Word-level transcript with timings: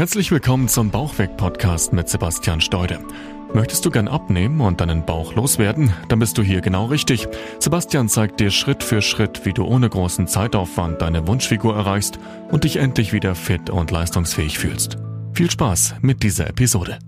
Herzlich 0.00 0.30
willkommen 0.30 0.66
zum 0.66 0.90
Bauchweg-Podcast 0.90 1.92
mit 1.92 2.08
Sebastian 2.08 2.62
Steude. 2.62 3.04
Möchtest 3.52 3.84
du 3.84 3.90
gern 3.90 4.08
abnehmen 4.08 4.62
und 4.62 4.80
deinen 4.80 5.04
Bauch 5.04 5.34
loswerden? 5.34 5.92
Dann 6.08 6.20
bist 6.20 6.38
du 6.38 6.42
hier 6.42 6.62
genau 6.62 6.86
richtig. 6.86 7.28
Sebastian 7.58 8.08
zeigt 8.08 8.40
dir 8.40 8.50
Schritt 8.50 8.82
für 8.82 9.02
Schritt, 9.02 9.44
wie 9.44 9.52
du 9.52 9.62
ohne 9.66 9.90
großen 9.90 10.26
Zeitaufwand 10.26 11.02
deine 11.02 11.26
Wunschfigur 11.26 11.76
erreichst 11.76 12.18
und 12.50 12.64
dich 12.64 12.76
endlich 12.76 13.12
wieder 13.12 13.34
fit 13.34 13.68
und 13.68 13.90
leistungsfähig 13.90 14.58
fühlst. 14.58 14.96
Viel 15.34 15.50
Spaß 15.50 15.96
mit 16.00 16.22
dieser 16.22 16.46
Episode. 16.46 16.98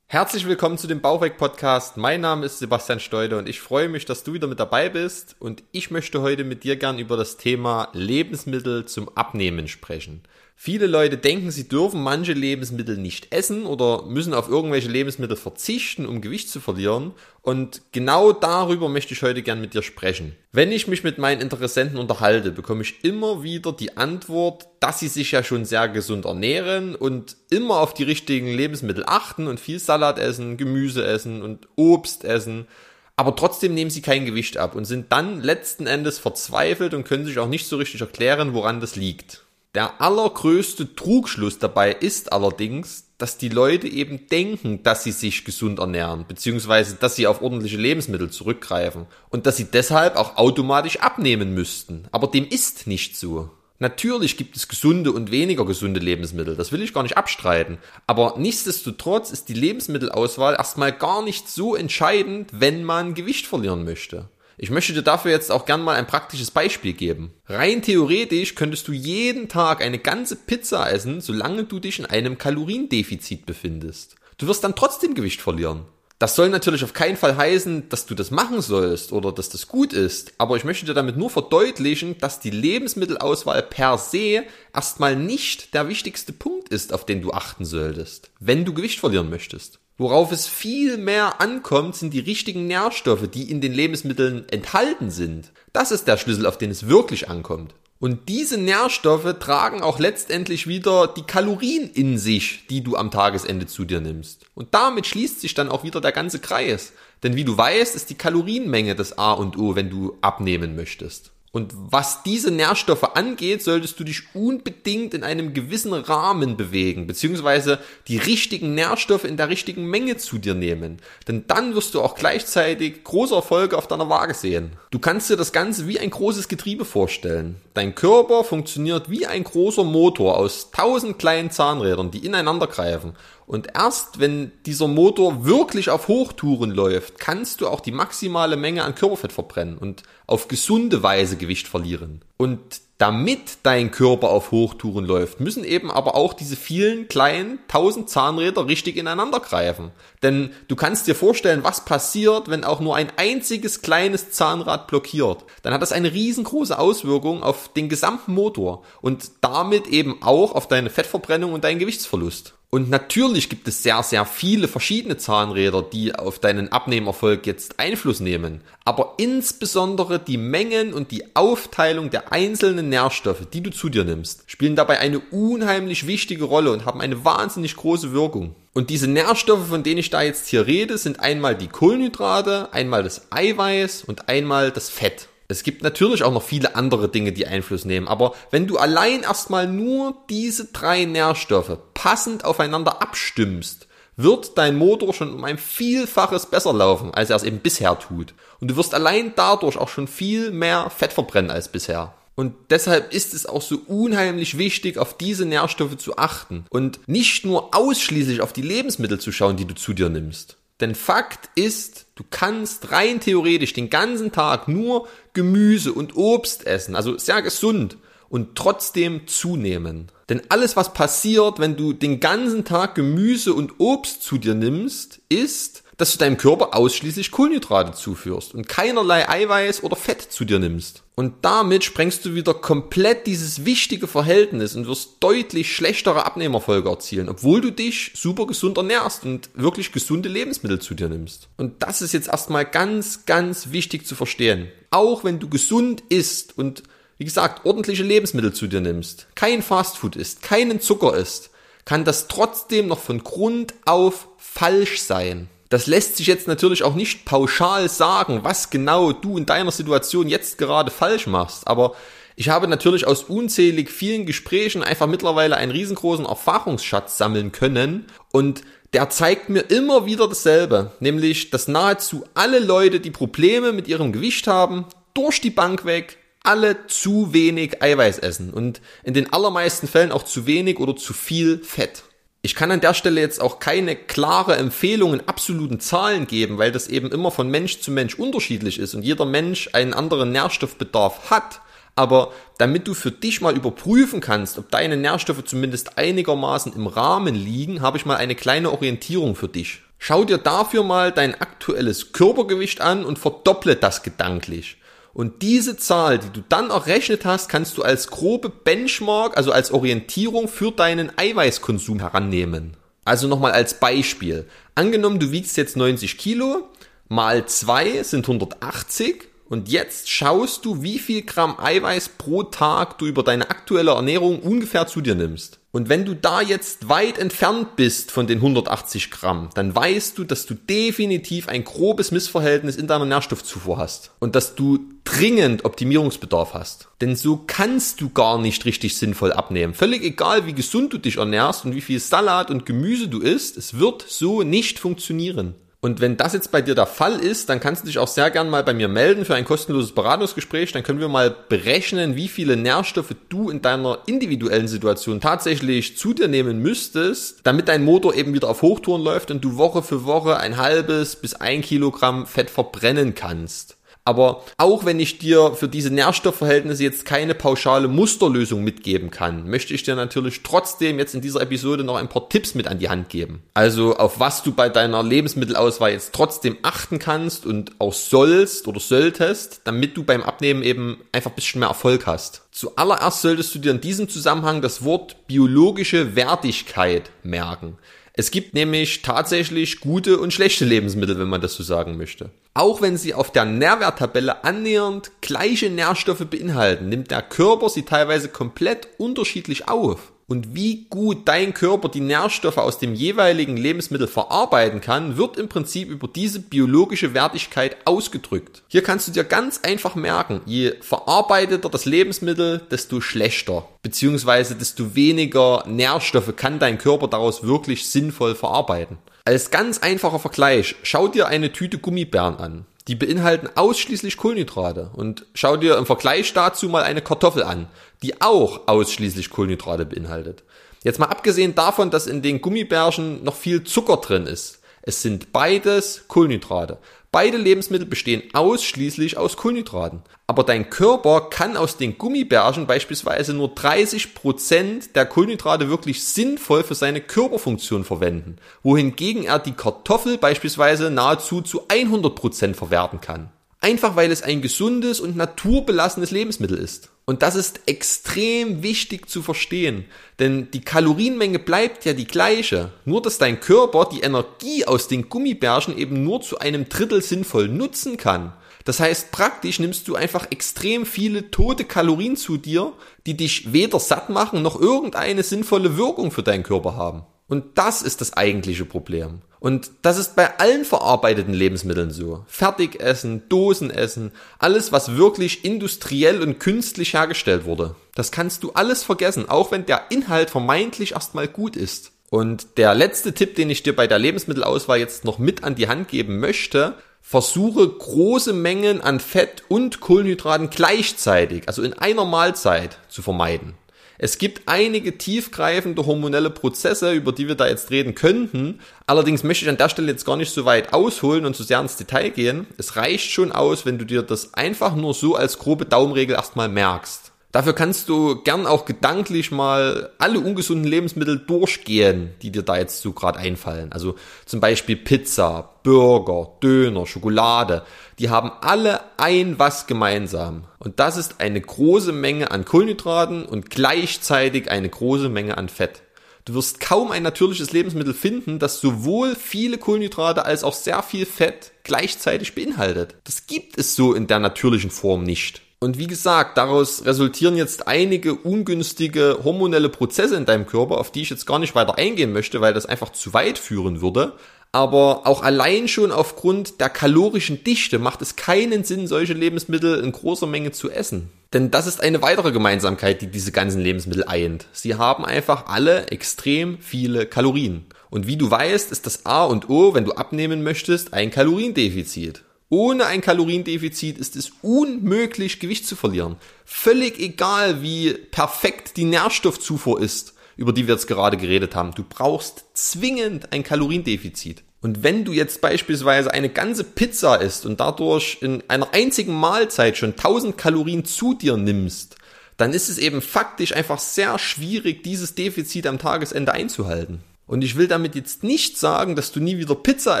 Herzlich 0.08 0.46
willkommen 0.46 0.76
zu 0.76 0.88
dem 0.88 1.00
Bauchweg-Podcast. 1.00 1.96
Mein 1.96 2.20
Name 2.20 2.44
ist 2.44 2.58
Sebastian 2.58 3.00
Steude 3.00 3.38
und 3.38 3.48
ich 3.48 3.62
freue 3.62 3.88
mich, 3.88 4.04
dass 4.04 4.24
du 4.24 4.34
wieder 4.34 4.46
mit 4.46 4.60
dabei 4.60 4.90
bist. 4.90 5.36
Und 5.38 5.64
ich 5.72 5.90
möchte 5.90 6.20
heute 6.20 6.44
mit 6.44 6.64
dir 6.64 6.76
gern 6.76 6.98
über 6.98 7.16
das 7.16 7.38
Thema 7.38 7.88
Lebensmittel 7.94 8.84
zum 8.84 9.08
Abnehmen 9.16 9.68
sprechen. 9.68 10.20
Viele 10.64 10.86
Leute 10.86 11.18
denken, 11.18 11.50
sie 11.50 11.66
dürfen 11.66 12.04
manche 12.04 12.34
Lebensmittel 12.34 12.96
nicht 12.96 13.34
essen 13.34 13.66
oder 13.66 14.04
müssen 14.04 14.32
auf 14.32 14.48
irgendwelche 14.48 14.88
Lebensmittel 14.88 15.36
verzichten, 15.36 16.06
um 16.06 16.20
Gewicht 16.20 16.50
zu 16.50 16.60
verlieren. 16.60 17.14
Und 17.40 17.82
genau 17.90 18.32
darüber 18.32 18.88
möchte 18.88 19.12
ich 19.12 19.22
heute 19.22 19.42
gern 19.42 19.60
mit 19.60 19.74
dir 19.74 19.82
sprechen. 19.82 20.36
Wenn 20.52 20.70
ich 20.70 20.86
mich 20.86 21.02
mit 21.02 21.18
meinen 21.18 21.40
Interessenten 21.40 21.98
unterhalte, 21.98 22.52
bekomme 22.52 22.82
ich 22.82 23.02
immer 23.02 23.42
wieder 23.42 23.72
die 23.72 23.96
Antwort, 23.96 24.68
dass 24.78 25.00
sie 25.00 25.08
sich 25.08 25.32
ja 25.32 25.42
schon 25.42 25.64
sehr 25.64 25.88
gesund 25.88 26.26
ernähren 26.26 26.94
und 26.94 27.34
immer 27.50 27.80
auf 27.80 27.92
die 27.92 28.04
richtigen 28.04 28.46
Lebensmittel 28.46 29.02
achten 29.04 29.48
und 29.48 29.58
viel 29.58 29.80
Salat 29.80 30.20
essen, 30.20 30.58
Gemüse 30.58 31.04
essen 31.04 31.42
und 31.42 31.66
Obst 31.74 32.22
essen 32.22 32.68
aber 33.14 33.36
trotzdem 33.36 33.74
nehmen 33.74 33.90
sie 33.90 34.00
kein 34.00 34.24
Gewicht 34.24 34.56
ab 34.56 34.74
und 34.74 34.86
sind 34.86 35.12
dann 35.12 35.42
letzten 35.42 35.86
Endes 35.86 36.18
verzweifelt 36.18 36.94
und 36.94 37.04
können 37.04 37.26
sich 37.26 37.38
auch 37.38 37.46
nicht 37.46 37.68
so 37.68 37.76
richtig 37.76 38.00
erklären, 38.00 38.54
woran 38.54 38.80
das 38.80 38.96
liegt. 38.96 39.42
Der 39.74 40.02
allergrößte 40.02 40.94
Trugschluss 40.94 41.58
dabei 41.58 41.92
ist 41.92 42.30
allerdings, 42.30 43.06
dass 43.16 43.38
die 43.38 43.48
Leute 43.48 43.88
eben 43.88 44.26
denken, 44.28 44.82
dass 44.82 45.02
sie 45.02 45.12
sich 45.12 45.46
gesund 45.46 45.78
ernähren, 45.78 46.26
beziehungsweise 46.28 46.96
dass 46.96 47.16
sie 47.16 47.26
auf 47.26 47.40
ordentliche 47.40 47.78
Lebensmittel 47.78 48.28
zurückgreifen 48.28 49.06
und 49.30 49.46
dass 49.46 49.56
sie 49.56 49.64
deshalb 49.64 50.16
auch 50.16 50.36
automatisch 50.36 50.98
abnehmen 50.98 51.54
müssten. 51.54 52.04
Aber 52.12 52.26
dem 52.26 52.46
ist 52.46 52.86
nicht 52.86 53.16
so. 53.16 53.48
Natürlich 53.78 54.36
gibt 54.36 54.56
es 54.56 54.68
gesunde 54.68 55.10
und 55.10 55.30
weniger 55.30 55.64
gesunde 55.64 56.00
Lebensmittel, 56.00 56.54
das 56.54 56.70
will 56.70 56.82
ich 56.82 56.92
gar 56.92 57.02
nicht 57.02 57.16
abstreiten. 57.16 57.78
Aber 58.06 58.34
nichtsdestotrotz 58.36 59.30
ist 59.30 59.48
die 59.48 59.54
Lebensmittelauswahl 59.54 60.54
erstmal 60.54 60.92
gar 60.92 61.24
nicht 61.24 61.48
so 61.48 61.74
entscheidend, 61.74 62.50
wenn 62.52 62.84
man 62.84 63.14
Gewicht 63.14 63.46
verlieren 63.46 63.84
möchte. 63.84 64.28
Ich 64.58 64.70
möchte 64.70 64.92
dir 64.92 65.02
dafür 65.02 65.30
jetzt 65.30 65.50
auch 65.50 65.64
gern 65.64 65.82
mal 65.82 65.96
ein 65.96 66.06
praktisches 66.06 66.50
Beispiel 66.50 66.92
geben. 66.92 67.32
Rein 67.46 67.82
theoretisch 67.82 68.54
könntest 68.54 68.88
du 68.88 68.92
jeden 68.92 69.48
Tag 69.48 69.82
eine 69.82 69.98
ganze 69.98 70.36
Pizza 70.36 70.90
essen, 70.90 71.20
solange 71.20 71.64
du 71.64 71.78
dich 71.78 71.98
in 71.98 72.06
einem 72.06 72.38
Kaloriendefizit 72.38 73.46
befindest. 73.46 74.16
Du 74.38 74.46
wirst 74.46 74.64
dann 74.64 74.76
trotzdem 74.76 75.14
Gewicht 75.14 75.40
verlieren. 75.40 75.86
Das 76.22 76.36
soll 76.36 76.50
natürlich 76.50 76.84
auf 76.84 76.92
keinen 76.92 77.16
Fall 77.16 77.36
heißen, 77.36 77.88
dass 77.88 78.06
du 78.06 78.14
das 78.14 78.30
machen 78.30 78.60
sollst 78.60 79.10
oder 79.10 79.32
dass 79.32 79.48
das 79.48 79.66
gut 79.66 79.92
ist, 79.92 80.34
aber 80.38 80.54
ich 80.56 80.62
möchte 80.62 80.86
dir 80.86 80.94
damit 80.94 81.16
nur 81.16 81.30
verdeutlichen, 81.30 82.16
dass 82.18 82.38
die 82.38 82.50
Lebensmittelauswahl 82.50 83.60
per 83.64 83.98
se 83.98 84.44
erstmal 84.72 85.16
nicht 85.16 85.74
der 85.74 85.88
wichtigste 85.88 86.32
Punkt 86.32 86.68
ist, 86.68 86.92
auf 86.92 87.04
den 87.04 87.22
du 87.22 87.32
achten 87.32 87.64
solltest, 87.64 88.30
wenn 88.38 88.64
du 88.64 88.72
Gewicht 88.72 89.00
verlieren 89.00 89.30
möchtest. 89.30 89.80
Worauf 89.98 90.32
es 90.32 90.46
viel 90.46 90.96
mehr 90.96 91.40
ankommt, 91.40 91.96
sind 91.96 92.14
die 92.14 92.20
richtigen 92.20 92.66
Nährstoffe, 92.66 93.28
die 93.28 93.50
in 93.50 93.60
den 93.60 93.72
Lebensmitteln 93.72 94.48
enthalten 94.48 95.10
sind. 95.10 95.52
Das 95.72 95.92
ist 95.92 96.08
der 96.08 96.16
Schlüssel, 96.16 96.46
auf 96.46 96.58
den 96.58 96.70
es 96.70 96.88
wirklich 96.88 97.28
ankommt. 97.28 97.74
Und 98.02 98.28
diese 98.28 98.58
Nährstoffe 98.58 99.38
tragen 99.38 99.80
auch 99.80 100.00
letztendlich 100.00 100.66
wieder 100.66 101.06
die 101.06 101.22
Kalorien 101.22 101.88
in 101.88 102.18
sich, 102.18 102.66
die 102.66 102.82
du 102.82 102.96
am 102.96 103.12
Tagesende 103.12 103.66
zu 103.66 103.84
dir 103.84 104.00
nimmst. 104.00 104.44
Und 104.54 104.74
damit 104.74 105.06
schließt 105.06 105.40
sich 105.40 105.54
dann 105.54 105.68
auch 105.68 105.84
wieder 105.84 106.00
der 106.00 106.10
ganze 106.10 106.40
Kreis. 106.40 106.94
Denn 107.22 107.36
wie 107.36 107.44
du 107.44 107.56
weißt, 107.56 107.94
ist 107.94 108.10
die 108.10 108.16
Kalorienmenge 108.16 108.96
das 108.96 109.18
A 109.18 109.32
und 109.34 109.56
O, 109.56 109.76
wenn 109.76 109.88
du 109.88 110.18
abnehmen 110.20 110.74
möchtest. 110.74 111.30
Und 111.54 111.74
was 111.76 112.22
diese 112.22 112.50
Nährstoffe 112.50 113.04
angeht, 113.14 113.62
solltest 113.62 114.00
du 114.00 114.04
dich 114.04 114.34
unbedingt 114.34 115.12
in 115.12 115.22
einem 115.22 115.52
gewissen 115.52 115.92
Rahmen 115.92 116.56
bewegen, 116.56 117.06
beziehungsweise 117.06 117.78
die 118.08 118.16
richtigen 118.16 118.74
Nährstoffe 118.74 119.24
in 119.24 119.36
der 119.36 119.50
richtigen 119.50 119.84
Menge 119.84 120.16
zu 120.16 120.38
dir 120.38 120.54
nehmen. 120.54 120.96
Denn 121.28 121.44
dann 121.48 121.74
wirst 121.74 121.94
du 121.94 122.00
auch 122.00 122.14
gleichzeitig 122.14 123.04
große 123.04 123.34
Erfolge 123.34 123.76
auf 123.76 123.86
deiner 123.86 124.08
Waage 124.08 124.32
sehen. 124.32 124.72
Du 124.90 124.98
kannst 124.98 125.28
dir 125.28 125.36
das 125.36 125.52
Ganze 125.52 125.86
wie 125.86 126.00
ein 126.00 126.08
großes 126.08 126.48
Getriebe 126.48 126.86
vorstellen. 126.86 127.56
Dein 127.74 127.94
Körper 127.94 128.44
funktioniert 128.44 129.10
wie 129.10 129.26
ein 129.26 129.44
großer 129.44 129.84
Motor 129.84 130.38
aus 130.38 130.70
tausend 130.70 131.18
kleinen 131.18 131.50
Zahnrädern, 131.50 132.10
die 132.10 132.24
ineinander 132.24 132.66
greifen. 132.66 133.12
Und 133.46 133.68
erst 133.74 134.20
wenn 134.20 134.52
dieser 134.64 134.88
Motor 134.88 135.44
wirklich 135.44 135.90
auf 135.90 136.08
Hochtouren 136.08 136.70
läuft, 136.70 137.18
kannst 137.18 137.60
du 137.60 137.68
auch 137.68 137.80
die 137.80 137.92
maximale 137.92 138.56
Menge 138.56 138.84
an 138.84 138.94
Körperfett 138.94 139.32
verbrennen 139.32 139.76
und 139.76 140.04
auf 140.26 140.48
gesunde 140.48 141.02
Weise 141.02 141.36
Gewicht 141.42 141.68
verlieren. 141.68 142.22
Und 142.38 142.80
damit 143.02 143.58
dein 143.64 143.90
Körper 143.90 144.30
auf 144.30 144.52
Hochtouren 144.52 145.04
läuft, 145.04 145.40
müssen 145.40 145.64
eben 145.64 145.90
aber 145.90 146.14
auch 146.14 146.34
diese 146.34 146.54
vielen 146.54 147.08
kleinen 147.08 147.58
tausend 147.66 148.08
Zahnräder 148.08 148.68
richtig 148.68 148.96
ineinander 148.96 149.40
greifen. 149.40 149.90
Denn 150.22 150.52
du 150.68 150.76
kannst 150.76 151.08
dir 151.08 151.16
vorstellen, 151.16 151.64
was 151.64 151.84
passiert, 151.84 152.48
wenn 152.48 152.62
auch 152.62 152.78
nur 152.78 152.94
ein 152.94 153.10
einziges 153.16 153.82
kleines 153.82 154.30
Zahnrad 154.30 154.86
blockiert. 154.86 155.44
Dann 155.62 155.74
hat 155.74 155.82
das 155.82 155.90
eine 155.90 156.12
riesengroße 156.12 156.78
Auswirkung 156.78 157.42
auf 157.42 157.72
den 157.72 157.88
gesamten 157.88 158.34
Motor 158.34 158.84
und 159.00 159.32
damit 159.40 159.88
eben 159.88 160.22
auch 160.22 160.54
auf 160.54 160.68
deine 160.68 160.88
Fettverbrennung 160.88 161.52
und 161.52 161.64
deinen 161.64 161.80
Gewichtsverlust. 161.80 162.54
Und 162.74 162.88
natürlich 162.88 163.50
gibt 163.50 163.68
es 163.68 163.82
sehr, 163.82 164.02
sehr 164.02 164.24
viele 164.24 164.66
verschiedene 164.66 165.18
Zahnräder, 165.18 165.82
die 165.82 166.14
auf 166.14 166.38
deinen 166.38 166.72
Abnehmerfolg 166.72 167.46
jetzt 167.46 167.78
Einfluss 167.78 168.20
nehmen. 168.20 168.62
Aber 168.86 169.12
insbesondere 169.18 170.18
die 170.18 170.38
Mengen 170.38 170.94
und 170.94 171.10
die 171.10 171.36
Aufteilung 171.36 172.08
der 172.08 172.32
einzelnen 172.32 172.88
Nährstoffe, 172.88 173.44
die 173.52 173.62
du 173.62 173.70
zu 173.70 173.90
dir 173.90 174.04
nimmst, 174.04 174.44
spielen 174.46 174.74
dabei 174.74 175.00
eine 175.00 175.18
unheimlich 175.18 176.06
wichtige 176.06 176.44
Rolle 176.44 176.72
und 176.72 176.86
haben 176.86 177.02
eine 177.02 177.26
wahnsinnig 177.26 177.76
große 177.76 178.14
Wirkung. 178.14 178.54
Und 178.72 178.88
diese 178.88 179.06
Nährstoffe, 179.06 179.68
von 179.68 179.82
denen 179.82 179.98
ich 179.98 180.08
da 180.08 180.22
jetzt 180.22 180.46
hier 180.46 180.66
rede, 180.66 180.96
sind 180.96 181.20
einmal 181.20 181.54
die 181.54 181.68
Kohlenhydrate, 181.68 182.72
einmal 182.72 183.02
das 183.02 183.26
Eiweiß 183.30 184.04
und 184.04 184.30
einmal 184.30 184.70
das 184.70 184.88
Fett. 184.88 185.28
Es 185.52 185.62
gibt 185.64 185.82
natürlich 185.82 186.22
auch 186.22 186.32
noch 186.32 186.42
viele 186.42 186.74
andere 186.76 187.10
Dinge, 187.10 187.32
die 187.32 187.46
Einfluss 187.46 187.84
nehmen, 187.84 188.08
aber 188.08 188.32
wenn 188.50 188.66
du 188.66 188.78
allein 188.78 189.20
erstmal 189.20 189.68
nur 189.68 190.14
diese 190.30 190.72
drei 190.72 191.04
Nährstoffe 191.04 191.76
passend 192.02 192.44
aufeinander 192.44 193.00
abstimmst, 193.00 193.86
wird 194.16 194.58
dein 194.58 194.76
Motor 194.76 195.14
schon 195.14 195.32
um 195.32 195.44
ein 195.44 195.56
Vielfaches 195.56 196.46
besser 196.46 196.72
laufen, 196.72 197.14
als 197.14 197.30
er 197.30 197.36
es 197.36 197.44
eben 197.44 197.60
bisher 197.60 197.96
tut. 197.96 198.34
Und 198.60 198.72
du 198.72 198.76
wirst 198.76 198.92
allein 198.92 199.34
dadurch 199.36 199.76
auch 199.76 199.88
schon 199.88 200.08
viel 200.08 200.50
mehr 200.50 200.90
Fett 200.90 201.12
verbrennen 201.12 201.52
als 201.52 201.68
bisher. 201.68 202.12
Und 202.34 202.56
deshalb 202.70 203.14
ist 203.14 203.34
es 203.34 203.46
auch 203.46 203.62
so 203.62 203.78
unheimlich 203.86 204.58
wichtig, 204.58 204.98
auf 204.98 205.16
diese 205.16 205.44
Nährstoffe 205.44 205.96
zu 205.96 206.18
achten 206.18 206.64
und 206.70 207.06
nicht 207.06 207.46
nur 207.46 207.72
ausschließlich 207.72 208.40
auf 208.40 208.52
die 208.52 208.62
Lebensmittel 208.62 209.20
zu 209.20 209.30
schauen, 209.30 209.56
die 209.56 209.66
du 209.66 209.76
zu 209.76 209.92
dir 209.92 210.08
nimmst. 210.08 210.56
Denn 210.80 210.96
Fakt 210.96 211.50
ist, 211.54 212.06
du 212.16 212.24
kannst 212.28 212.90
rein 212.90 213.20
theoretisch 213.20 213.74
den 213.74 213.90
ganzen 213.90 214.32
Tag 214.32 214.66
nur 214.66 215.06
Gemüse 215.34 215.92
und 215.92 216.16
Obst 216.16 216.66
essen, 216.66 216.96
also 216.96 217.16
sehr 217.16 217.42
gesund 217.42 217.96
und 218.28 218.56
trotzdem 218.56 219.28
zunehmen. 219.28 220.10
Denn 220.32 220.40
alles, 220.48 220.76
was 220.76 220.94
passiert, 220.94 221.58
wenn 221.58 221.76
du 221.76 221.92
den 221.92 222.18
ganzen 222.18 222.64
Tag 222.64 222.94
Gemüse 222.94 223.52
und 223.52 223.74
Obst 223.76 224.22
zu 224.22 224.38
dir 224.38 224.54
nimmst, 224.54 225.20
ist, 225.28 225.82
dass 225.98 226.12
du 226.12 226.18
deinem 226.18 226.38
Körper 226.38 226.74
ausschließlich 226.74 227.30
Kohlenhydrate 227.30 227.92
zuführst 227.92 228.54
und 228.54 228.66
keinerlei 228.66 229.28
Eiweiß 229.28 229.82
oder 229.82 229.94
Fett 229.94 230.22
zu 230.22 230.46
dir 230.46 230.58
nimmst. 230.58 231.02
Und 231.16 231.34
damit 231.42 231.84
sprengst 231.84 232.24
du 232.24 232.34
wieder 232.34 232.54
komplett 232.54 233.26
dieses 233.26 233.66
wichtige 233.66 234.06
Verhältnis 234.06 234.74
und 234.74 234.86
wirst 234.86 235.16
deutlich 235.20 235.76
schlechtere 235.76 236.24
Abnehmerfolge 236.24 236.88
erzielen, 236.88 237.28
obwohl 237.28 237.60
du 237.60 237.70
dich 237.70 238.12
super 238.14 238.46
gesund 238.46 238.78
ernährst 238.78 239.26
und 239.26 239.50
wirklich 239.52 239.92
gesunde 239.92 240.30
Lebensmittel 240.30 240.78
zu 240.78 240.94
dir 240.94 241.10
nimmst. 241.10 241.50
Und 241.58 241.82
das 241.82 242.00
ist 242.00 242.14
jetzt 242.14 242.28
erstmal 242.28 242.64
ganz, 242.64 243.26
ganz 243.26 243.70
wichtig 243.70 244.06
zu 244.06 244.14
verstehen. 244.14 244.68
Auch 244.90 245.24
wenn 245.24 245.40
du 245.40 245.50
gesund 245.50 246.02
isst 246.08 246.56
und 246.56 246.84
wie 247.22 247.24
gesagt, 247.24 247.64
ordentliche 247.64 248.02
Lebensmittel 248.02 248.52
zu 248.52 248.66
dir 248.66 248.80
nimmst, 248.80 249.28
kein 249.36 249.62
Fastfood 249.62 250.16
isst, 250.16 250.42
keinen 250.42 250.80
Zucker 250.80 251.14
isst, 251.14 251.50
kann 251.84 252.04
das 252.04 252.26
trotzdem 252.26 252.88
noch 252.88 252.98
von 252.98 253.22
Grund 253.22 253.74
auf 253.84 254.26
falsch 254.38 255.00
sein. 255.00 255.48
Das 255.68 255.86
lässt 255.86 256.16
sich 256.16 256.26
jetzt 256.26 256.48
natürlich 256.48 256.82
auch 256.82 256.96
nicht 256.96 257.24
pauschal 257.24 257.88
sagen, 257.88 258.40
was 258.42 258.70
genau 258.70 259.12
du 259.12 259.38
in 259.38 259.46
deiner 259.46 259.70
Situation 259.70 260.28
jetzt 260.28 260.58
gerade 260.58 260.90
falsch 260.90 261.28
machst. 261.28 261.68
Aber 261.68 261.94
ich 262.34 262.48
habe 262.48 262.66
natürlich 262.66 263.06
aus 263.06 263.22
unzählig 263.22 263.88
vielen 263.92 264.26
Gesprächen 264.26 264.82
einfach 264.82 265.06
mittlerweile 265.06 265.56
einen 265.56 265.70
riesengroßen 265.70 266.26
Erfahrungsschatz 266.26 267.18
sammeln 267.18 267.52
können 267.52 268.06
und 268.32 268.62
der 268.94 269.10
zeigt 269.10 269.48
mir 269.48 269.60
immer 269.60 270.06
wieder 270.06 270.26
dasselbe, 270.26 270.90
nämlich 270.98 271.50
dass 271.50 271.68
nahezu 271.68 272.24
alle 272.34 272.58
Leute, 272.58 272.98
die 272.98 273.12
Probleme 273.12 273.70
mit 273.70 273.86
ihrem 273.86 274.10
Gewicht 274.10 274.48
haben, 274.48 274.86
durch 275.14 275.40
die 275.40 275.50
Bank 275.50 275.84
weg 275.84 276.18
alle 276.42 276.86
zu 276.86 277.32
wenig 277.32 277.82
Eiweiß 277.82 278.18
essen 278.18 278.52
und 278.52 278.80
in 279.04 279.14
den 279.14 279.32
allermeisten 279.32 279.86
Fällen 279.86 280.12
auch 280.12 280.24
zu 280.24 280.46
wenig 280.46 280.78
oder 280.78 280.96
zu 280.96 281.12
viel 281.12 281.58
Fett. 281.62 282.02
Ich 282.44 282.56
kann 282.56 282.72
an 282.72 282.80
der 282.80 282.94
Stelle 282.94 283.20
jetzt 283.20 283.40
auch 283.40 283.60
keine 283.60 283.94
klare 283.94 284.56
Empfehlung 284.56 285.14
in 285.14 285.28
absoluten 285.28 285.78
Zahlen 285.78 286.26
geben, 286.26 286.58
weil 286.58 286.72
das 286.72 286.88
eben 286.88 287.12
immer 287.12 287.30
von 287.30 287.48
Mensch 287.48 287.80
zu 287.80 287.92
Mensch 287.92 288.16
unterschiedlich 288.16 288.80
ist 288.80 288.94
und 288.94 289.02
jeder 289.02 289.24
Mensch 289.24 289.70
einen 289.74 289.94
anderen 289.94 290.32
Nährstoffbedarf 290.32 291.30
hat. 291.30 291.60
Aber 291.94 292.32
damit 292.58 292.88
du 292.88 292.94
für 292.94 293.12
dich 293.12 293.42
mal 293.42 293.54
überprüfen 293.54 294.20
kannst, 294.20 294.58
ob 294.58 294.70
deine 294.70 294.96
Nährstoffe 294.96 295.44
zumindest 295.44 295.98
einigermaßen 295.98 296.72
im 296.72 296.88
Rahmen 296.88 297.36
liegen, 297.36 297.80
habe 297.80 297.98
ich 297.98 298.06
mal 298.06 298.16
eine 298.16 298.34
kleine 298.34 298.72
Orientierung 298.72 299.36
für 299.36 299.48
dich. 299.48 299.82
Schau 299.98 300.24
dir 300.24 300.38
dafür 300.38 300.82
mal 300.82 301.12
dein 301.12 301.40
aktuelles 301.40 302.10
Körpergewicht 302.10 302.80
an 302.80 303.04
und 303.04 303.20
verdopple 303.20 303.76
das 303.76 304.02
gedanklich. 304.02 304.78
Und 305.14 305.42
diese 305.42 305.76
Zahl, 305.76 306.18
die 306.18 306.30
du 306.30 306.42
dann 306.48 306.70
errechnet 306.70 307.24
hast, 307.24 307.48
kannst 307.48 307.76
du 307.76 307.82
als 307.82 308.08
grobe 308.08 308.48
Benchmark, 308.48 309.36
also 309.36 309.52
als 309.52 309.70
Orientierung 309.70 310.48
für 310.48 310.72
deinen 310.72 311.12
Eiweißkonsum 311.16 312.00
herannehmen. 312.00 312.76
Also 313.04 313.28
nochmal 313.28 313.52
als 313.52 313.74
Beispiel. 313.74 314.46
Angenommen, 314.74 315.18
du 315.18 315.30
wiegst 315.30 315.56
jetzt 315.56 315.76
90 315.76 316.16
Kilo, 316.16 316.68
mal 317.08 317.44
2 317.44 318.02
sind 318.04 318.26
180 318.26 319.28
und 319.48 319.68
jetzt 319.68 320.08
schaust 320.08 320.64
du, 320.64 320.82
wie 320.82 320.98
viel 320.98 321.22
Gramm 321.22 321.58
Eiweiß 321.60 322.10
pro 322.16 322.44
Tag 322.44 322.96
du 322.96 323.06
über 323.06 323.22
deine 323.22 323.50
aktuelle 323.50 323.90
Ernährung 323.90 324.40
ungefähr 324.40 324.86
zu 324.86 325.02
dir 325.02 325.14
nimmst. 325.14 325.61
Und 325.74 325.88
wenn 325.88 326.04
du 326.04 326.14
da 326.14 326.42
jetzt 326.42 326.90
weit 326.90 327.16
entfernt 327.16 327.76
bist 327.76 328.10
von 328.10 328.26
den 328.26 328.38
180 328.38 329.10
Gramm, 329.10 329.48
dann 329.54 329.74
weißt 329.74 330.18
du, 330.18 330.24
dass 330.24 330.44
du 330.44 330.52
definitiv 330.52 331.48
ein 331.48 331.64
grobes 331.64 332.10
Missverhältnis 332.10 332.76
in 332.76 332.86
deiner 332.86 333.06
Nährstoffzufuhr 333.06 333.78
hast. 333.78 334.10
Und 334.18 334.36
dass 334.36 334.54
du 334.54 334.80
dringend 335.04 335.64
Optimierungsbedarf 335.64 336.52
hast. 336.52 336.88
Denn 337.00 337.16
so 337.16 337.42
kannst 337.46 338.02
du 338.02 338.10
gar 338.10 338.38
nicht 338.38 338.66
richtig 338.66 338.98
sinnvoll 338.98 339.32
abnehmen. 339.32 339.72
Völlig 339.72 340.02
egal, 340.04 340.46
wie 340.46 340.52
gesund 340.52 340.92
du 340.92 340.98
dich 340.98 341.16
ernährst 341.16 341.64
und 341.64 341.74
wie 341.74 341.80
viel 341.80 342.00
Salat 342.00 342.50
und 342.50 342.66
Gemüse 342.66 343.08
du 343.08 343.20
isst, 343.20 343.56
es 343.56 343.78
wird 343.78 344.04
so 344.06 344.42
nicht 344.42 344.78
funktionieren. 344.78 345.54
Und 345.84 346.00
wenn 346.00 346.16
das 346.16 346.32
jetzt 346.32 346.52
bei 346.52 346.62
dir 346.62 346.76
der 346.76 346.86
Fall 346.86 347.18
ist, 347.18 347.48
dann 347.48 347.58
kannst 347.58 347.82
du 347.82 347.86
dich 347.88 347.98
auch 347.98 348.06
sehr 348.06 348.30
gern 348.30 348.48
mal 348.48 348.62
bei 348.62 348.72
mir 348.72 348.86
melden 348.86 349.24
für 349.24 349.34
ein 349.34 349.44
kostenloses 349.44 349.90
Beratungsgespräch. 349.90 350.70
Dann 350.70 350.84
können 350.84 351.00
wir 351.00 351.08
mal 351.08 351.34
berechnen, 351.48 352.14
wie 352.14 352.28
viele 352.28 352.56
Nährstoffe 352.56 353.16
du 353.28 353.50
in 353.50 353.62
deiner 353.62 353.98
individuellen 354.06 354.68
Situation 354.68 355.20
tatsächlich 355.20 355.98
zu 355.98 356.14
dir 356.14 356.28
nehmen 356.28 356.60
müsstest, 356.60 357.40
damit 357.42 357.66
dein 357.66 357.84
Motor 357.84 358.14
eben 358.14 358.32
wieder 358.32 358.48
auf 358.48 358.62
Hochtouren 358.62 359.02
läuft 359.02 359.32
und 359.32 359.42
du 359.42 359.56
Woche 359.56 359.82
für 359.82 360.04
Woche 360.04 360.36
ein 360.36 360.56
halbes 360.56 361.16
bis 361.16 361.34
ein 361.34 361.62
Kilogramm 361.62 362.28
Fett 362.28 362.50
verbrennen 362.50 363.16
kannst. 363.16 363.76
Aber 364.04 364.42
auch 364.56 364.84
wenn 364.84 364.98
ich 364.98 365.18
dir 365.18 365.54
für 365.54 365.68
diese 365.68 365.90
Nährstoffverhältnisse 365.90 366.82
jetzt 366.82 367.04
keine 367.04 367.34
pauschale 367.34 367.86
Musterlösung 367.86 368.64
mitgeben 368.64 369.10
kann, 369.10 369.48
möchte 369.48 369.74
ich 369.74 369.84
dir 369.84 369.94
natürlich 369.94 370.42
trotzdem 370.42 370.98
jetzt 370.98 371.14
in 371.14 371.20
dieser 371.20 371.40
Episode 371.40 371.84
noch 371.84 371.96
ein 371.96 372.08
paar 372.08 372.28
Tipps 372.28 372.56
mit 372.56 372.66
an 372.66 372.80
die 372.80 372.88
Hand 372.88 373.10
geben. 373.10 373.42
Also 373.54 373.96
auf 373.96 374.18
was 374.18 374.42
du 374.42 374.52
bei 374.52 374.68
deiner 374.68 375.04
Lebensmittelauswahl 375.04 375.92
jetzt 375.92 376.12
trotzdem 376.12 376.58
achten 376.62 376.98
kannst 376.98 377.46
und 377.46 377.72
auch 377.78 377.92
sollst 377.92 378.66
oder 378.66 378.80
solltest, 378.80 379.60
damit 379.64 379.96
du 379.96 380.02
beim 380.02 380.22
Abnehmen 380.22 380.64
eben 380.64 380.98
einfach 381.12 381.30
ein 381.30 381.36
bisschen 381.36 381.60
mehr 381.60 381.68
Erfolg 381.68 382.06
hast. 382.06 382.42
Zuallererst 382.50 383.22
solltest 383.22 383.54
du 383.54 383.60
dir 383.60 383.70
in 383.70 383.80
diesem 383.80 384.08
Zusammenhang 384.08 384.62
das 384.62 384.84
Wort 384.84 385.28
biologische 385.28 386.16
Wertigkeit 386.16 387.10
merken. 387.22 387.78
Es 388.14 388.30
gibt 388.30 388.52
nämlich 388.54 389.00
tatsächlich 389.00 389.80
gute 389.80 390.18
und 390.18 390.32
schlechte 390.32 390.66
Lebensmittel, 390.66 391.18
wenn 391.18 391.28
man 391.28 391.40
das 391.40 391.54
so 391.54 391.62
sagen 391.62 391.96
möchte. 391.96 392.30
Auch 392.52 392.82
wenn 392.82 392.98
sie 392.98 393.14
auf 393.14 393.32
der 393.32 393.46
Nährwerttabelle 393.46 394.44
annähernd 394.44 395.10
gleiche 395.22 395.70
Nährstoffe 395.70 396.26
beinhalten, 396.26 396.90
nimmt 396.90 397.10
der 397.10 397.22
Körper 397.22 397.70
sie 397.70 397.84
teilweise 397.84 398.28
komplett 398.28 398.88
unterschiedlich 398.98 399.68
auf. 399.68 400.12
Und 400.32 400.54
wie 400.54 400.86
gut 400.88 401.28
dein 401.28 401.52
Körper 401.52 401.90
die 401.90 402.00
Nährstoffe 402.00 402.56
aus 402.56 402.78
dem 402.78 402.94
jeweiligen 402.94 403.58
Lebensmittel 403.58 404.06
verarbeiten 404.08 404.80
kann, 404.80 405.18
wird 405.18 405.36
im 405.36 405.50
Prinzip 405.50 405.90
über 405.90 406.08
diese 406.08 406.40
biologische 406.40 407.12
Wertigkeit 407.12 407.76
ausgedrückt. 407.84 408.62
Hier 408.66 408.82
kannst 408.82 409.06
du 409.06 409.12
dir 409.12 409.24
ganz 409.24 409.60
einfach 409.62 409.94
merken, 409.94 410.40
je 410.46 410.72
verarbeiteter 410.80 411.68
das 411.68 411.84
Lebensmittel, 411.84 412.62
desto 412.70 413.02
schlechter, 413.02 413.68
beziehungsweise 413.82 414.54
desto 414.54 414.94
weniger 414.94 415.64
Nährstoffe 415.66 416.34
kann 416.34 416.58
dein 416.58 416.78
Körper 416.78 417.08
daraus 417.08 417.42
wirklich 417.42 417.90
sinnvoll 417.90 418.34
verarbeiten. 418.34 418.96
Als 419.26 419.50
ganz 419.50 419.80
einfacher 419.80 420.18
Vergleich, 420.18 420.76
schau 420.82 421.08
dir 421.08 421.28
eine 421.28 421.52
Tüte 421.52 421.76
Gummibären 421.76 422.38
an. 422.38 422.64
Die 422.88 422.94
beinhalten 422.94 423.48
ausschließlich 423.54 424.16
Kohlenhydrate. 424.16 424.90
Und 424.94 425.26
schau 425.34 425.56
dir 425.56 425.76
im 425.76 425.86
Vergleich 425.86 426.32
dazu 426.32 426.68
mal 426.68 426.82
eine 426.82 427.02
Kartoffel 427.02 427.42
an, 427.42 427.68
die 428.02 428.20
auch 428.20 428.66
ausschließlich 428.66 429.30
Kohlenhydrate 429.30 429.86
beinhaltet. 429.86 430.42
Jetzt 430.82 430.98
mal 430.98 431.06
abgesehen 431.06 431.54
davon, 431.54 431.90
dass 431.90 432.06
in 432.06 432.22
den 432.22 432.40
Gummibärchen 432.40 433.22
noch 433.22 433.36
viel 433.36 433.62
Zucker 433.62 433.98
drin 433.98 434.26
ist. 434.26 434.61
Es 434.82 435.00
sind 435.00 435.32
beides 435.32 436.04
Kohlenhydrate. 436.08 436.78
Beide 437.12 437.36
Lebensmittel 437.36 437.86
bestehen 437.86 438.22
ausschließlich 438.32 439.16
aus 439.16 439.36
Kohlenhydraten. 439.36 440.02
Aber 440.26 440.42
dein 440.42 440.70
Körper 440.70 441.28
kann 441.30 441.56
aus 441.56 441.76
den 441.76 441.98
Gummibärchen 441.98 442.66
beispielsweise 442.66 443.32
nur 443.34 443.50
30 443.54 444.14
Prozent 444.14 444.96
der 444.96 445.06
Kohlenhydrate 445.06 445.68
wirklich 445.68 446.04
sinnvoll 446.04 446.64
für 446.64 446.74
seine 446.74 447.00
Körperfunktion 447.00 447.84
verwenden, 447.84 448.38
wohingegen 448.62 449.24
er 449.24 449.38
die 449.38 449.52
Kartoffel 449.52 450.18
beispielsweise 450.18 450.90
nahezu 450.90 451.42
zu 451.42 451.68
100 451.68 452.14
Prozent 452.14 452.56
verwerten 452.56 453.00
kann. 453.00 453.28
Einfach 453.60 453.94
weil 453.94 454.10
es 454.10 454.22
ein 454.22 454.42
gesundes 454.42 454.98
und 454.98 455.14
naturbelassenes 455.14 456.10
Lebensmittel 456.10 456.58
ist. 456.58 456.88
Und 457.12 457.20
das 457.20 457.34
ist 457.34 457.60
extrem 457.66 458.62
wichtig 458.62 459.06
zu 459.06 459.22
verstehen, 459.22 459.84
denn 460.18 460.50
die 460.50 460.62
Kalorienmenge 460.62 461.38
bleibt 461.38 461.84
ja 461.84 461.92
die 461.92 462.06
gleiche, 462.06 462.72
nur 462.86 463.02
dass 463.02 463.18
dein 463.18 463.38
Körper 463.38 463.86
die 463.92 464.00
Energie 464.00 464.64
aus 464.64 464.88
den 464.88 465.10
Gummibärchen 465.10 465.76
eben 465.76 466.04
nur 466.04 466.22
zu 466.22 466.38
einem 466.38 466.70
Drittel 466.70 467.02
sinnvoll 467.02 467.48
nutzen 467.48 467.98
kann. 467.98 468.32
Das 468.64 468.80
heißt, 468.80 469.12
praktisch 469.12 469.58
nimmst 469.58 469.88
du 469.88 469.94
einfach 469.94 470.28
extrem 470.30 470.86
viele 470.86 471.30
tote 471.30 471.66
Kalorien 471.66 472.16
zu 472.16 472.38
dir, 472.38 472.72
die 473.04 473.14
dich 473.14 473.52
weder 473.52 473.78
satt 473.78 474.08
machen 474.08 474.40
noch 474.40 474.58
irgendeine 474.58 475.22
sinnvolle 475.22 475.76
Wirkung 475.76 476.12
für 476.12 476.22
deinen 476.22 476.44
Körper 476.44 476.76
haben. 476.76 477.02
Und 477.28 477.58
das 477.58 477.82
ist 477.82 478.00
das 478.00 478.14
eigentliche 478.14 478.64
Problem. 478.64 479.22
Und 479.40 479.72
das 479.82 479.98
ist 479.98 480.14
bei 480.14 480.38
allen 480.38 480.64
verarbeiteten 480.64 481.34
Lebensmitteln 481.34 481.90
so. 481.90 482.24
Fertigessen, 482.28 483.28
Dosenessen, 483.28 484.12
alles, 484.38 484.70
was 484.70 484.96
wirklich 484.96 485.44
industriell 485.44 486.22
und 486.22 486.38
künstlich 486.38 486.94
hergestellt 486.94 487.44
wurde. 487.44 487.74
Das 487.96 488.12
kannst 488.12 488.44
du 488.44 488.52
alles 488.52 488.84
vergessen, 488.84 489.28
auch 489.28 489.50
wenn 489.50 489.66
der 489.66 489.90
Inhalt 489.90 490.30
vermeintlich 490.30 490.92
erstmal 490.92 491.26
gut 491.26 491.56
ist. 491.56 491.90
Und 492.08 492.58
der 492.58 492.74
letzte 492.74 493.14
Tipp, 493.14 493.34
den 493.34 493.50
ich 493.50 493.62
dir 493.62 493.74
bei 493.74 493.86
der 493.86 493.98
Lebensmittelauswahl 493.98 494.78
jetzt 494.78 495.04
noch 495.04 495.18
mit 495.18 495.42
an 495.42 495.54
die 495.54 495.66
Hand 495.66 495.88
geben 495.88 496.20
möchte, 496.20 496.74
versuche 497.00 497.68
große 497.68 498.32
Mengen 498.32 498.80
an 498.80 499.00
Fett 499.00 499.42
und 499.48 499.80
Kohlenhydraten 499.80 500.50
gleichzeitig, 500.50 501.48
also 501.48 501.62
in 501.62 501.72
einer 501.72 502.04
Mahlzeit 502.04 502.78
zu 502.88 503.02
vermeiden. 503.02 503.54
Es 504.04 504.18
gibt 504.18 504.42
einige 504.46 504.98
tiefgreifende 504.98 505.86
hormonelle 505.86 506.30
Prozesse, 506.30 506.90
über 506.90 507.12
die 507.12 507.28
wir 507.28 507.36
da 507.36 507.46
jetzt 507.46 507.70
reden 507.70 507.94
könnten. 507.94 508.58
Allerdings 508.84 509.22
möchte 509.22 509.44
ich 509.44 509.48
an 509.48 509.58
der 509.58 509.68
Stelle 509.68 509.92
jetzt 509.92 510.04
gar 510.04 510.16
nicht 510.16 510.32
so 510.32 510.44
weit 510.44 510.72
ausholen 510.72 511.24
und 511.24 511.36
so 511.36 511.44
sehr 511.44 511.60
ins 511.60 511.76
Detail 511.76 512.10
gehen. 512.10 512.48
Es 512.58 512.74
reicht 512.74 513.12
schon 513.12 513.30
aus, 513.30 513.64
wenn 513.64 513.78
du 513.78 513.84
dir 513.84 514.02
das 514.02 514.34
einfach 514.34 514.74
nur 514.74 514.92
so 514.92 515.14
als 515.14 515.38
grobe 515.38 515.66
Daumenregel 515.66 516.16
erstmal 516.16 516.48
merkst. 516.48 517.11
Dafür 517.32 517.54
kannst 517.54 517.88
du 517.88 518.22
gern 518.22 518.46
auch 518.46 518.66
gedanklich 518.66 519.30
mal 519.30 519.90
alle 519.96 520.20
ungesunden 520.20 520.66
Lebensmittel 520.66 521.18
durchgehen, 521.18 522.10
die 522.20 522.30
dir 522.30 522.42
da 522.42 522.58
jetzt 522.58 522.82
so 522.82 522.92
gerade 522.92 523.18
einfallen. 523.18 523.72
Also 523.72 523.94
zum 524.26 524.40
Beispiel 524.40 524.76
Pizza, 524.76 525.48
Burger, 525.62 526.28
Döner, 526.42 526.86
Schokolade. 526.86 527.62
Die 527.98 528.10
haben 528.10 528.30
alle 528.42 528.80
ein 528.98 529.38
was 529.38 529.66
gemeinsam. 529.66 530.44
Und 530.58 530.78
das 530.78 530.98
ist 530.98 531.20
eine 531.20 531.40
große 531.40 531.92
Menge 531.92 532.30
an 532.30 532.44
Kohlenhydraten 532.44 533.24
und 533.24 533.48
gleichzeitig 533.48 534.50
eine 534.50 534.68
große 534.68 535.08
Menge 535.08 535.38
an 535.38 535.48
Fett. 535.48 535.80
Du 536.26 536.34
wirst 536.34 536.60
kaum 536.60 536.92
ein 536.92 537.02
natürliches 537.02 537.52
Lebensmittel 537.52 537.94
finden, 537.94 538.40
das 538.40 538.60
sowohl 538.60 539.16
viele 539.16 539.56
Kohlenhydrate 539.56 540.26
als 540.26 540.44
auch 540.44 540.54
sehr 540.54 540.82
viel 540.82 541.06
Fett 541.06 541.52
gleichzeitig 541.64 542.34
beinhaltet. 542.34 542.94
Das 543.04 543.26
gibt 543.26 543.58
es 543.58 543.74
so 543.74 543.94
in 543.94 544.06
der 544.06 544.18
natürlichen 544.18 544.70
Form 544.70 545.02
nicht. 545.02 545.40
Und 545.62 545.78
wie 545.78 545.86
gesagt, 545.86 546.38
daraus 546.38 546.84
resultieren 546.86 547.36
jetzt 547.36 547.68
einige 547.68 548.16
ungünstige 548.16 549.18
hormonelle 549.22 549.68
Prozesse 549.68 550.16
in 550.16 550.24
deinem 550.24 550.44
Körper, 550.44 550.78
auf 550.78 550.90
die 550.90 551.02
ich 551.02 551.10
jetzt 551.10 551.24
gar 551.24 551.38
nicht 551.38 551.54
weiter 551.54 551.78
eingehen 551.78 552.12
möchte, 552.12 552.40
weil 552.40 552.52
das 552.52 552.66
einfach 552.66 552.90
zu 552.90 553.14
weit 553.14 553.38
führen 553.38 553.80
würde. 553.80 554.14
Aber 554.50 555.06
auch 555.06 555.22
allein 555.22 555.68
schon 555.68 555.92
aufgrund 555.92 556.60
der 556.60 556.68
kalorischen 556.68 557.44
Dichte 557.44 557.78
macht 557.78 558.02
es 558.02 558.16
keinen 558.16 558.64
Sinn, 558.64 558.88
solche 558.88 559.12
Lebensmittel 559.12 559.78
in 559.84 559.92
großer 559.92 560.26
Menge 560.26 560.50
zu 560.50 560.68
essen. 560.68 561.10
Denn 561.32 561.52
das 561.52 561.68
ist 561.68 561.80
eine 561.80 562.02
weitere 562.02 562.32
Gemeinsamkeit, 562.32 563.00
die 563.00 563.06
diese 563.06 563.30
ganzen 563.30 563.60
Lebensmittel 563.60 564.02
eint. 564.02 564.46
Sie 564.50 564.74
haben 564.74 565.04
einfach 565.04 565.46
alle 565.46 565.86
extrem 565.92 566.58
viele 566.58 567.06
Kalorien. 567.06 567.66
Und 567.88 568.08
wie 568.08 568.16
du 568.16 568.28
weißt, 568.28 568.72
ist 568.72 568.86
das 568.86 569.06
A 569.06 569.26
und 569.26 569.48
O, 569.48 569.74
wenn 569.74 569.84
du 569.84 569.92
abnehmen 569.92 570.42
möchtest, 570.42 570.92
ein 570.92 571.12
Kaloriendefizit. 571.12 572.24
Ohne 572.52 572.84
ein 572.84 573.00
Kaloriendefizit 573.00 573.96
ist 573.96 574.14
es 574.14 574.30
unmöglich, 574.42 575.40
Gewicht 575.40 575.66
zu 575.66 575.74
verlieren. 575.74 576.16
Völlig 576.44 577.00
egal, 577.00 577.62
wie 577.62 577.94
perfekt 577.94 578.76
die 578.76 578.84
Nährstoffzufuhr 578.84 579.80
ist, 579.80 580.12
über 580.36 580.52
die 580.52 580.66
wir 580.66 580.74
jetzt 580.74 580.86
gerade 580.86 581.16
geredet 581.16 581.54
haben. 581.54 581.72
Du 581.74 581.82
brauchst 581.82 582.44
zwingend 582.52 583.32
ein 583.32 583.42
Kaloriendefizit. 583.42 584.42
Und 584.60 584.82
wenn 584.82 585.06
du 585.06 585.12
jetzt 585.12 585.40
beispielsweise 585.40 586.12
eine 586.12 586.28
ganze 586.28 586.64
Pizza 586.64 587.22
isst 587.22 587.46
und 587.46 587.58
dadurch 587.58 588.18
in 588.20 588.42
einer 588.48 588.74
einzigen 588.74 589.14
Mahlzeit 589.14 589.78
schon 589.78 589.92
1000 589.92 590.36
Kalorien 590.36 590.84
zu 590.84 591.14
dir 591.14 591.38
nimmst, 591.38 591.96
dann 592.36 592.52
ist 592.52 592.68
es 592.68 592.76
eben 592.76 593.00
faktisch 593.00 593.56
einfach 593.56 593.78
sehr 593.78 594.18
schwierig, 594.18 594.82
dieses 594.82 595.14
Defizit 595.14 595.66
am 595.66 595.78
Tagesende 595.78 596.32
einzuhalten. 596.32 597.02
Und 597.26 597.42
ich 597.42 597.56
will 597.56 597.68
damit 597.68 597.94
jetzt 597.94 598.24
nicht 598.24 598.58
sagen, 598.58 598.96
dass 598.96 599.12
du 599.12 599.20
nie 599.20 599.38
wieder 599.38 599.54
Pizza 599.54 600.00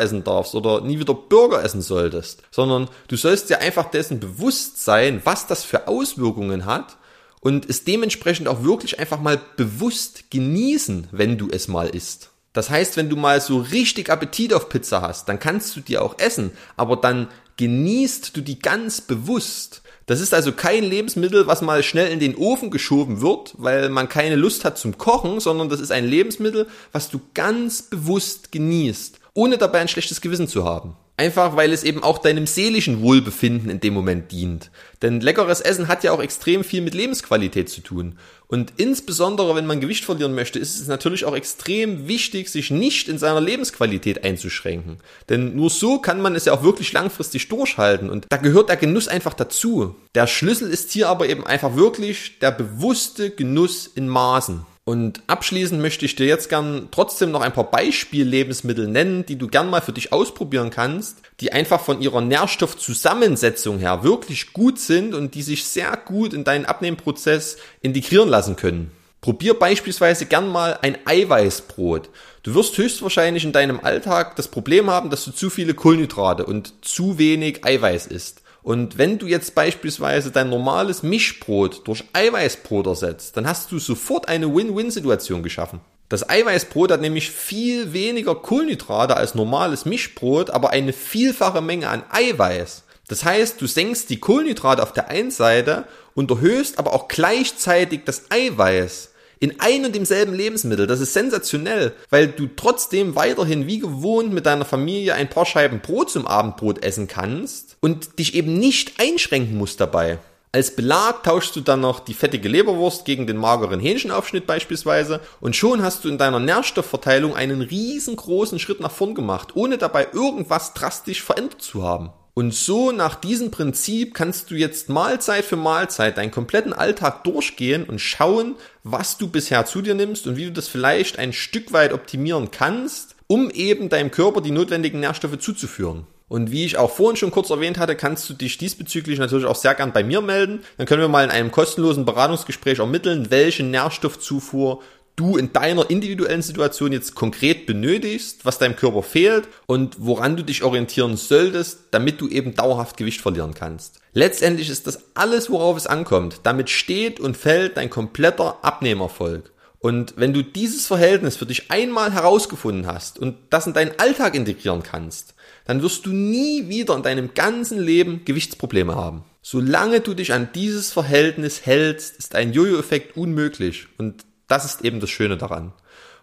essen 0.00 0.24
darfst 0.24 0.54
oder 0.54 0.80
nie 0.80 0.98
wieder 0.98 1.14
Burger 1.14 1.62
essen 1.62 1.80
solltest, 1.80 2.42
sondern 2.50 2.88
du 3.08 3.16
sollst 3.16 3.48
dir 3.48 3.60
einfach 3.60 3.90
dessen 3.90 4.20
bewusst 4.20 4.84
sein, 4.84 5.20
was 5.24 5.46
das 5.46 5.64
für 5.64 5.88
Auswirkungen 5.88 6.66
hat 6.66 6.98
und 7.40 7.68
es 7.68 7.84
dementsprechend 7.84 8.48
auch 8.48 8.64
wirklich 8.64 8.98
einfach 8.98 9.20
mal 9.20 9.40
bewusst 9.56 10.30
genießen, 10.30 11.08
wenn 11.10 11.38
du 11.38 11.48
es 11.50 11.68
mal 11.68 11.88
isst. 11.88 12.30
Das 12.52 12.70
heißt, 12.70 12.96
wenn 12.96 13.08
du 13.08 13.16
mal 13.16 13.40
so 13.40 13.58
richtig 13.58 14.10
Appetit 14.10 14.52
auf 14.52 14.68
Pizza 14.68 15.00
hast, 15.00 15.28
dann 15.28 15.38
kannst 15.38 15.74
du 15.76 15.80
die 15.80 15.98
auch 15.98 16.18
essen, 16.18 16.52
aber 16.76 16.96
dann 16.96 17.28
genießt 17.56 18.36
du 18.36 18.40
die 18.40 18.58
ganz 18.58 19.00
bewusst. 19.00 19.81
Das 20.06 20.20
ist 20.20 20.34
also 20.34 20.52
kein 20.52 20.84
Lebensmittel, 20.84 21.46
was 21.46 21.62
mal 21.62 21.82
schnell 21.82 22.10
in 22.10 22.18
den 22.18 22.36
Ofen 22.36 22.70
geschoben 22.70 23.20
wird, 23.20 23.54
weil 23.58 23.88
man 23.88 24.08
keine 24.08 24.36
Lust 24.36 24.64
hat 24.64 24.78
zum 24.78 24.98
Kochen, 24.98 25.40
sondern 25.40 25.68
das 25.68 25.80
ist 25.80 25.92
ein 25.92 26.06
Lebensmittel, 26.06 26.66
was 26.90 27.08
du 27.08 27.20
ganz 27.34 27.82
bewusst 27.82 28.52
genießt, 28.52 29.20
ohne 29.34 29.58
dabei 29.58 29.80
ein 29.80 29.88
schlechtes 29.88 30.20
Gewissen 30.20 30.48
zu 30.48 30.64
haben. 30.64 30.96
Einfach 31.18 31.56
weil 31.56 31.72
es 31.72 31.84
eben 31.84 32.02
auch 32.02 32.18
deinem 32.18 32.46
seelischen 32.46 33.02
Wohlbefinden 33.02 33.68
in 33.68 33.80
dem 33.80 33.92
Moment 33.92 34.32
dient. 34.32 34.70
Denn 35.02 35.20
leckeres 35.20 35.60
Essen 35.60 35.86
hat 35.86 36.04
ja 36.04 36.12
auch 36.12 36.22
extrem 36.22 36.64
viel 36.64 36.80
mit 36.80 36.94
Lebensqualität 36.94 37.68
zu 37.68 37.82
tun. 37.82 38.18
Und 38.48 38.72
insbesondere, 38.76 39.54
wenn 39.54 39.66
man 39.66 39.80
Gewicht 39.80 40.04
verlieren 40.04 40.34
möchte, 40.34 40.58
ist 40.58 40.80
es 40.80 40.88
natürlich 40.88 41.26
auch 41.26 41.36
extrem 41.36 42.08
wichtig, 42.08 42.48
sich 42.48 42.70
nicht 42.70 43.08
in 43.08 43.18
seiner 43.18 43.40
Lebensqualität 43.42 44.24
einzuschränken. 44.24 44.98
Denn 45.28 45.54
nur 45.54 45.68
so 45.68 45.98
kann 45.98 46.20
man 46.20 46.34
es 46.34 46.46
ja 46.46 46.54
auch 46.54 46.62
wirklich 46.62 46.92
langfristig 46.92 47.48
durchhalten. 47.48 48.08
Und 48.08 48.26
da 48.30 48.38
gehört 48.38 48.70
der 48.70 48.76
Genuss 48.76 49.06
einfach 49.06 49.34
dazu. 49.34 49.94
Der 50.14 50.26
Schlüssel 50.26 50.70
ist 50.70 50.92
hier 50.92 51.08
aber 51.08 51.28
eben 51.28 51.46
einfach 51.46 51.76
wirklich 51.76 52.38
der 52.38 52.52
bewusste 52.52 53.30
Genuss 53.30 53.86
in 53.86 54.08
Maßen. 54.08 54.66
Und 54.84 55.22
abschließend 55.28 55.80
möchte 55.80 56.04
ich 56.04 56.16
dir 56.16 56.26
jetzt 56.26 56.48
gern 56.48 56.88
trotzdem 56.90 57.30
noch 57.30 57.40
ein 57.40 57.52
paar 57.52 57.70
Beispiellebensmittel 57.70 58.88
nennen, 58.88 59.24
die 59.24 59.36
du 59.36 59.46
gern 59.46 59.70
mal 59.70 59.80
für 59.80 59.92
dich 59.92 60.12
ausprobieren 60.12 60.70
kannst, 60.70 61.18
die 61.38 61.52
einfach 61.52 61.80
von 61.80 62.00
ihrer 62.00 62.20
Nährstoffzusammensetzung 62.20 63.78
her 63.78 64.02
wirklich 64.02 64.52
gut 64.52 64.80
sind 64.80 65.14
und 65.14 65.36
die 65.36 65.42
sich 65.42 65.64
sehr 65.64 65.96
gut 65.96 66.34
in 66.34 66.42
deinen 66.42 66.64
Abnehmprozess 66.64 67.58
integrieren 67.80 68.28
lassen 68.28 68.56
können. 68.56 68.90
Probier 69.20 69.56
beispielsweise 69.56 70.26
gern 70.26 70.48
mal 70.48 70.76
ein 70.82 70.98
Eiweißbrot. 71.04 72.10
Du 72.42 72.54
wirst 72.56 72.76
höchstwahrscheinlich 72.76 73.44
in 73.44 73.52
deinem 73.52 73.78
Alltag 73.78 74.34
das 74.34 74.48
Problem 74.48 74.90
haben, 74.90 75.10
dass 75.10 75.24
du 75.24 75.30
zu 75.30 75.48
viele 75.48 75.74
Kohlenhydrate 75.74 76.44
und 76.44 76.84
zu 76.84 77.18
wenig 77.18 77.64
Eiweiß 77.64 78.08
isst. 78.08 78.41
Und 78.62 78.96
wenn 78.96 79.18
du 79.18 79.26
jetzt 79.26 79.54
beispielsweise 79.54 80.30
dein 80.30 80.48
normales 80.48 81.02
Mischbrot 81.02 81.86
durch 81.86 82.04
Eiweißbrot 82.12 82.86
ersetzt, 82.86 83.36
dann 83.36 83.46
hast 83.46 83.72
du 83.72 83.78
sofort 83.78 84.28
eine 84.28 84.54
Win-Win-Situation 84.54 85.42
geschaffen. 85.42 85.80
Das 86.08 86.28
Eiweißbrot 86.28 86.92
hat 86.92 87.00
nämlich 87.00 87.30
viel 87.30 87.92
weniger 87.92 88.34
Kohlenhydrate 88.34 89.16
als 89.16 89.34
normales 89.34 89.84
Mischbrot, 89.84 90.50
aber 90.50 90.70
eine 90.70 90.92
vielfache 90.92 91.60
Menge 91.60 91.88
an 91.88 92.04
Eiweiß. 92.10 92.84
Das 93.08 93.24
heißt, 93.24 93.60
du 93.60 93.66
senkst 93.66 94.10
die 94.10 94.20
Kohlenhydrate 94.20 94.82
auf 94.82 94.92
der 94.92 95.08
einen 95.08 95.30
Seite 95.30 95.84
und 96.14 96.30
erhöhst 96.30 96.78
aber 96.78 96.92
auch 96.92 97.08
gleichzeitig 97.08 98.02
das 98.04 98.30
Eiweiß 98.30 99.11
in 99.42 99.58
ein 99.58 99.84
und 99.84 99.92
demselben 99.92 100.34
Lebensmittel. 100.34 100.86
Das 100.86 101.00
ist 101.00 101.14
sensationell, 101.14 101.94
weil 102.10 102.28
du 102.28 102.46
trotzdem 102.54 103.16
weiterhin 103.16 103.66
wie 103.66 103.80
gewohnt 103.80 104.32
mit 104.32 104.46
deiner 104.46 104.64
Familie 104.64 105.14
ein 105.14 105.28
paar 105.28 105.46
Scheiben 105.46 105.80
Brot 105.80 106.10
zum 106.10 106.28
Abendbrot 106.28 106.84
essen 106.84 107.08
kannst 107.08 107.76
und 107.80 108.20
dich 108.20 108.36
eben 108.36 108.60
nicht 108.60 109.00
einschränken 109.00 109.58
musst 109.58 109.80
dabei. 109.80 110.20
Als 110.52 110.76
Belag 110.76 111.24
tauschst 111.24 111.56
du 111.56 111.60
dann 111.60 111.80
noch 111.80 111.98
die 111.98 112.14
fettige 112.14 112.48
Leberwurst 112.48 113.04
gegen 113.04 113.26
den 113.26 113.36
mageren 113.36 113.80
Hähnchenaufschnitt 113.80 114.46
beispielsweise 114.46 115.20
und 115.40 115.56
schon 115.56 115.82
hast 115.82 116.04
du 116.04 116.08
in 116.08 116.18
deiner 116.18 116.38
Nährstoffverteilung 116.38 117.34
einen 117.34 117.62
riesengroßen 117.62 118.60
Schritt 118.60 118.78
nach 118.78 118.92
vorn 118.92 119.16
gemacht, 119.16 119.56
ohne 119.56 119.76
dabei 119.76 120.06
irgendwas 120.12 120.72
drastisch 120.72 121.20
verändert 121.20 121.62
zu 121.62 121.82
haben. 121.82 122.10
Und 122.34 122.54
so 122.54 122.92
nach 122.92 123.14
diesem 123.14 123.50
Prinzip 123.50 124.14
kannst 124.14 124.50
du 124.50 124.54
jetzt 124.54 124.88
Mahlzeit 124.88 125.44
für 125.44 125.56
Mahlzeit 125.56 126.16
deinen 126.16 126.30
kompletten 126.30 126.72
Alltag 126.72 127.24
durchgehen 127.24 127.84
und 127.84 128.00
schauen, 128.00 128.54
was 128.84 129.18
du 129.18 129.28
bisher 129.28 129.66
zu 129.66 129.82
dir 129.82 129.94
nimmst 129.94 130.26
und 130.26 130.36
wie 130.36 130.46
du 130.46 130.52
das 130.52 130.68
vielleicht 130.68 131.18
ein 131.18 131.34
Stück 131.34 131.74
weit 131.74 131.92
optimieren 131.92 132.50
kannst, 132.50 133.16
um 133.26 133.50
eben 133.50 133.90
deinem 133.90 134.10
Körper 134.10 134.40
die 134.40 134.50
notwendigen 134.50 135.00
Nährstoffe 135.00 135.38
zuzuführen. 135.40 136.06
Und 136.28 136.50
wie 136.50 136.64
ich 136.64 136.78
auch 136.78 136.90
vorhin 136.90 137.18
schon 137.18 137.30
kurz 137.30 137.50
erwähnt 137.50 137.76
hatte, 137.76 137.94
kannst 137.94 138.30
du 138.30 138.32
dich 138.32 138.56
diesbezüglich 138.56 139.18
natürlich 139.18 139.44
auch 139.44 139.54
sehr 139.54 139.74
gern 139.74 139.92
bei 139.92 140.02
mir 140.02 140.22
melden. 140.22 140.60
Dann 140.78 140.86
können 140.86 141.02
wir 141.02 141.08
mal 141.08 141.24
in 141.24 141.30
einem 141.30 141.50
kostenlosen 141.50 142.06
Beratungsgespräch 142.06 142.78
ermitteln, 142.78 143.30
welche 143.30 143.64
Nährstoffzufuhr 143.64 144.80
du 145.22 145.36
in 145.36 145.52
deiner 145.52 145.88
individuellen 145.88 146.42
Situation 146.42 146.92
jetzt 146.92 147.14
konkret 147.14 147.66
benötigst, 147.66 148.44
was 148.44 148.58
deinem 148.58 148.76
Körper 148.76 149.02
fehlt 149.02 149.48
und 149.66 149.96
woran 149.98 150.36
du 150.36 150.42
dich 150.42 150.62
orientieren 150.64 151.16
solltest, 151.16 151.84
damit 151.92 152.20
du 152.20 152.28
eben 152.28 152.54
dauerhaft 152.54 152.96
Gewicht 152.96 153.20
verlieren 153.20 153.54
kannst. 153.54 154.00
Letztendlich 154.12 154.68
ist 154.68 154.86
das 154.86 155.04
alles, 155.14 155.48
worauf 155.48 155.76
es 155.76 155.86
ankommt. 155.86 156.40
Damit 156.42 156.70
steht 156.70 157.20
und 157.20 157.36
fällt 157.36 157.76
dein 157.76 157.90
kompletter 157.90 158.58
Abnehmerfolg. 158.62 159.52
Und 159.78 160.14
wenn 160.16 160.32
du 160.32 160.42
dieses 160.42 160.86
Verhältnis 160.86 161.36
für 161.36 161.46
dich 161.46 161.70
einmal 161.70 162.12
herausgefunden 162.12 162.86
hast 162.86 163.18
und 163.18 163.36
das 163.50 163.66
in 163.66 163.72
deinen 163.72 163.98
Alltag 163.98 164.34
integrieren 164.34 164.82
kannst, 164.82 165.34
dann 165.64 165.82
wirst 165.82 166.06
du 166.06 166.10
nie 166.10 166.68
wieder 166.68 166.94
in 166.94 167.02
deinem 167.02 167.34
ganzen 167.34 167.80
Leben 167.80 168.24
Gewichtsprobleme 168.24 168.94
haben. 168.94 169.24
Solange 169.42 170.00
du 170.00 170.14
dich 170.14 170.32
an 170.32 170.50
dieses 170.54 170.92
Verhältnis 170.92 171.66
hältst, 171.66 172.16
ist 172.16 172.36
ein 172.36 172.52
Jojo-Effekt 172.52 173.16
unmöglich. 173.16 173.88
Und 173.98 174.24
das 174.52 174.66
ist 174.66 174.84
eben 174.84 175.00
das 175.00 175.08
Schöne 175.08 175.38
daran. 175.38 175.72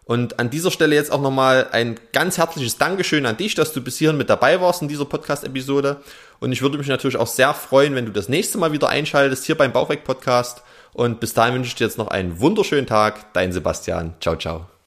Und 0.05 0.39
an 0.39 0.49
dieser 0.51 0.71
Stelle 0.71 0.95
jetzt 0.95 1.11
auch 1.11 1.21
nochmal 1.21 1.67
ein 1.71 1.99
ganz 2.13 2.37
herzliches 2.37 2.77
Dankeschön 2.77 3.25
an 3.25 3.37
dich, 3.37 3.55
dass 3.55 3.73
du 3.73 3.81
bis 3.81 3.97
hierhin 3.97 4.17
mit 4.17 4.29
dabei 4.29 4.61
warst 4.61 4.81
in 4.81 4.87
dieser 4.87 5.05
Podcast-Episode. 5.05 5.97
Und 6.39 6.51
ich 6.51 6.61
würde 6.61 6.77
mich 6.77 6.87
natürlich 6.87 7.17
auch 7.17 7.27
sehr 7.27 7.53
freuen, 7.53 7.95
wenn 7.95 8.05
du 8.05 8.11
das 8.11 8.29
nächste 8.29 8.57
Mal 8.59 8.71
wieder 8.71 8.89
einschaltest 8.89 9.45
hier 9.45 9.57
beim 9.57 9.71
Bauchweg-Podcast. 9.71 10.63
Und 10.93 11.19
bis 11.19 11.33
dahin 11.33 11.55
wünsche 11.55 11.69
ich 11.69 11.75
dir 11.75 11.85
jetzt 11.85 11.97
noch 11.97 12.07
einen 12.07 12.39
wunderschönen 12.39 12.87
Tag. 12.87 13.33
Dein 13.33 13.51
Sebastian. 13.51 14.13
Ciao, 14.19 14.35
ciao. 14.35 14.69